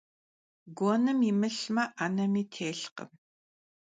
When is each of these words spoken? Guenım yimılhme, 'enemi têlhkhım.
Guenım 0.77 1.19
yimılhme, 1.25 1.83
'enemi 2.03 2.43
têlhkhım. 2.53 3.11